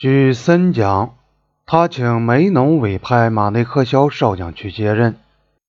[0.00, 1.16] 据森讲，
[1.66, 5.16] 他请梅农委派马内克肖少将去接任，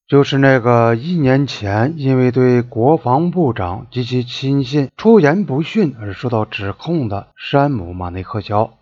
[0.07, 8.73] 就是那个一年前因为对国防部长及其亲信出言不逊而受到指控的山姆马内克肖。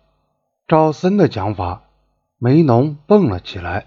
[0.66, 1.80] 照森的讲法，
[2.38, 3.86] 梅农蹦了起来，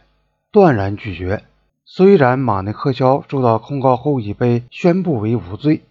[0.51, 1.43] 断然拒绝。
[1.85, 5.83] 虽然马内克肖受到控告后已被宣布为无罪，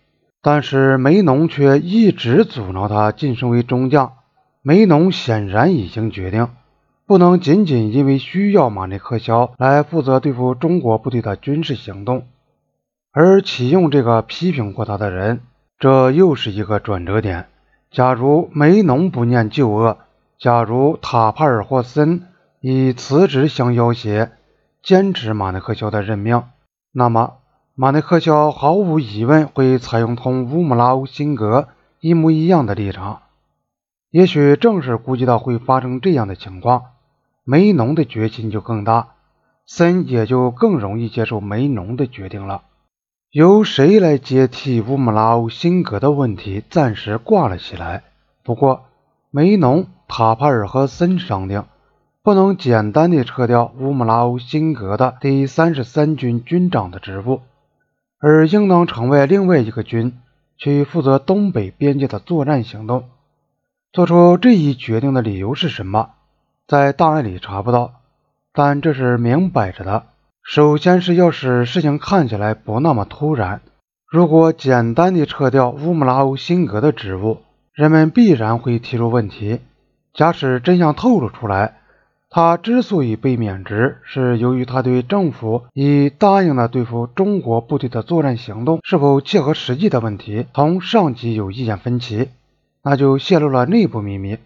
[0.42, 4.14] 但是梅农却一直阻挠他晋升为中将。
[4.62, 6.48] 梅农显然已经决定，
[7.06, 12.26] 不能仅仅因为需要马内克肖来负责对付中国部队的军事行动，
[13.10, 15.40] 而启用这个批评过他的人。
[15.78, 17.46] 这又是一个转折点。
[17.90, 19.96] 假如梅农不念旧恶，
[20.38, 22.26] 假如塔帕尔霍森
[22.60, 24.28] 以辞职相要挟，
[24.82, 26.42] 坚持马内克肖的任命，
[26.92, 27.38] 那么
[27.74, 31.68] 马内克肖毫无疑问会采用同乌姆拉乌辛格
[32.00, 33.22] 一模一样的立场。
[34.10, 36.82] 也许正是估计到会发生这样的情况，
[37.44, 39.10] 梅农的决心就更大，
[39.66, 42.62] 森也就更容易接受梅农的决定了。
[43.30, 48.02] 由谁来接替乌姆拉乌辛格的问题暂时挂了起来。
[48.42, 48.86] 不过，
[49.30, 51.64] 梅农、塔帕尔和森商定，
[52.24, 57.42] 不能简单的撤掉乌姆拉乌辛格的第三十三军军长的职务，
[58.18, 60.18] 而应当成为另外一个军，
[60.56, 63.04] 去负责东北边界的作战行动。
[63.92, 66.10] 做出这一决定的理由是什么？
[66.68, 67.94] 在档案里查不到，
[68.52, 70.04] 但这是明摆着的。
[70.44, 73.62] 首先是要使事情看起来不那么突然。
[74.08, 77.38] 如果简单的撤掉乌姆拉乌辛格的职务，
[77.72, 79.58] 人们必然会提出问题。
[80.14, 81.78] 假使真相透露出来，
[82.28, 92.28] 他之所以被免职，是由于他对政府已答应了对付中国部队的作战行动是否切合实际的问题，同上级有意见分歧。
[92.82, 94.38] 那就泄露了内部秘密，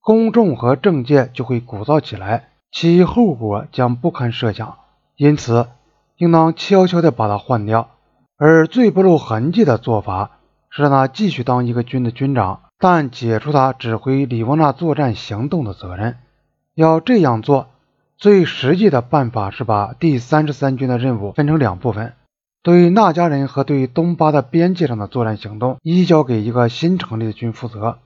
[0.00, 4.76] 公众和政界就会鼓噪起来，其后果将不堪设想。
[5.16, 5.68] 因此，
[6.16, 7.88] 应当悄悄地把他换掉。
[8.38, 10.32] 而最不露痕迹的做法
[10.70, 16.18] 是让他继续当一个军的军长，但解除他指挥里沃纳作战行动的责任。
[16.74, 17.68] 要这样做，
[18.18, 22.12] 最实际的办法是把第三十三军的任务分成两部分。
[22.66, 27.98] 对那家人和对东巴的边界上的作战行动移交给一个新成立的军负责，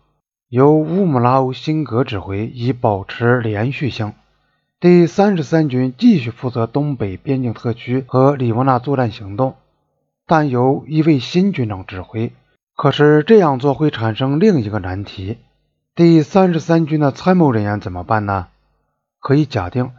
[0.51, 4.13] 由乌姆拉乌辛格指挥，以保持连续性。
[4.79, 9.55] 第三十三军继续负责东北边境特区和里沃纳作战行动，
[10.27, 12.31] 但由一位新军长指挥。
[12.77, 15.39] 可是这样做会产生另一个难题：
[15.95, 18.49] 第三十三军的参谋人员怎么办呢？
[19.21, 19.93] 可以假定，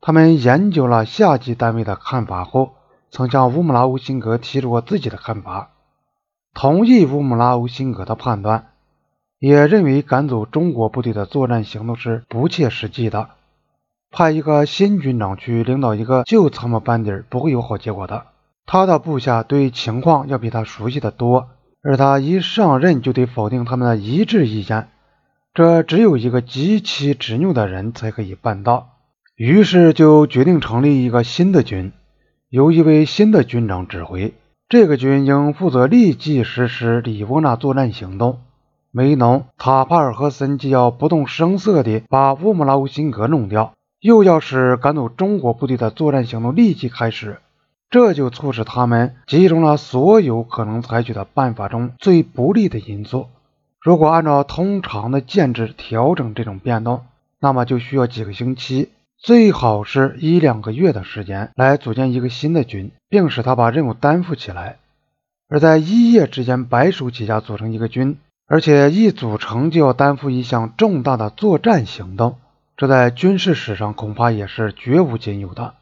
[0.00, 2.73] 他们研究了下级单位的看法后。
[3.14, 5.70] 曾向乌姆拉乌辛格提出过自己的看法，
[6.52, 8.72] 同意乌姆拉乌辛格的判断，
[9.38, 13.28] 也认为赶走中国部队的作战行动是不切实际的。
[14.10, 18.26] 派一个新军长去领导一个旧参谋班底不会有好结果的。
[18.66, 21.50] 他的部下对情况要比他熟悉的多，
[21.84, 24.88] 而他一上任就得否定他们的一致意见，
[25.54, 28.88] 这只有一个极其执拗的人才可以办到。
[29.36, 31.92] 于是就决定成立一个新的军。
[32.54, 34.32] 由一位新的军长指挥，
[34.68, 38.38] 这个军应负责立即实施里沃纳作战行动。
[38.92, 47.38] 梅农、塔帕尔和森既要不动声色地把乌姆拉乌辛格弄掉，又要使赶走中国部队的作战行动立即开始，
[47.90, 53.26] 这就促使他们集中了所有可能采取的办法中最不利的因素。
[53.80, 57.00] 如果按照通常的建制调整这种变动，
[57.40, 58.90] 那么就需要几个星期。
[59.24, 64.76] 最好是一两个月的时间来组建一个新的军，并使他把任务担负起来。
[65.48, 72.36] 而在一夜之间白手起家组成一个军，而且一组成就要担负一项重大的作战行动，
[72.76, 75.72] 这在军事史上恐怕也是绝无仅有的。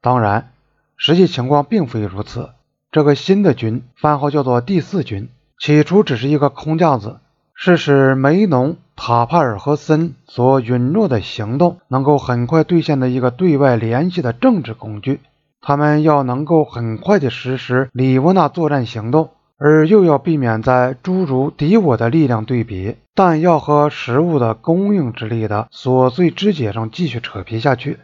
[0.00, 0.52] 当然，
[0.96, 2.50] 实际情况并非如此。
[2.92, 7.18] 这个新的军番号叫做第四军，起初只是一个空架子，
[7.52, 8.76] 是使梅农。
[8.96, 15.20] 塔帕尔和森所允诺的行动能够很快兑现的一个对外联系的政治工具。
[15.60, 27.98] 他们要能够很快地实施里沃纳作战行动，而又要避免在诸如敌我的力量对比、弹药和食物的供应之类的琐碎肢解上继续扯皮下去。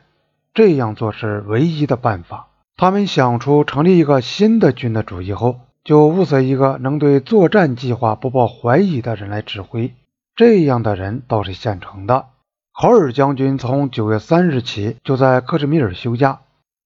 [0.55, 2.47] 这样做是唯一的办法。
[2.77, 9.93] 他们想出成立一个新的军的主意后，就物色一个能对作战计划不抱怀疑的人来指挥。
[10.39, 12.27] 这样的人倒是现成的。
[12.73, 16.39] 考尔将军从九月三日起就在克什米尔休假。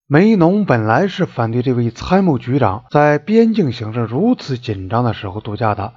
[0.06, 5.92] 梅农本来是反对这位参谋局长在边境形势如此紧张的时候度假的，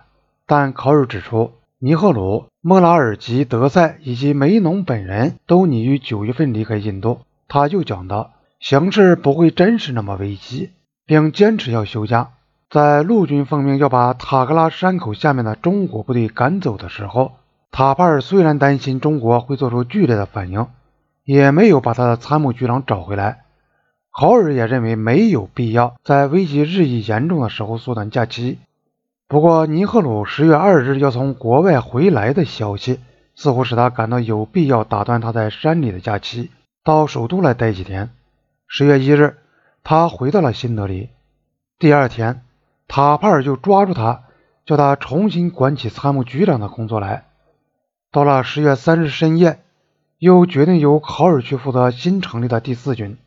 [0.45, 7.21] 但考尔指出，尼赫鲁、莫拉尔吉、德塞以及梅农本人都拟于九月份离开印度。
[7.47, 10.71] 他就讲到，形势不会真是那么危急，
[11.05, 12.31] 并坚持要休假。
[12.69, 17.31] 在陆军奉命要把塔格拉山口下面的中国部队赶走的时候，
[17.77, 20.67] 塔帕尔虽然担心中国会做出剧烈的反应，
[21.25, 23.41] 也没有把他的参谋局长找回来。
[24.09, 28.59] 豪尔也认为没有必要在危机日益严重的时候缩短假期。
[29.27, 33.01] 不过，尼赫鲁十月二日要从国外回来的消息，
[33.35, 36.51] 似乎使他感到有必要打断他在山里的假期，
[36.81, 38.09] 到首都来待几天。
[38.69, 39.35] 十月一日，
[39.83, 41.09] 他回到了新德里。
[41.77, 42.41] 第二天。
[42.87, 44.21] 塔帕尔就抓住他，
[44.65, 47.25] 叫他重新管起参谋局长的工作来。
[48.15, 49.59] 到了十月三日深夜，
[50.19, 53.17] 又决定由考尔去负责新成立的第四军。